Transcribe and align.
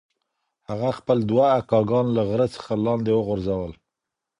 هغه 0.69 0.89
خپل 0.99 1.17
دوه 1.29 1.45
اکاګان 1.59 2.05
له 2.17 2.21
غره 2.29 2.47
څخه 2.55 2.71
لاندې 2.85 3.11
وغورځول. 3.13 3.71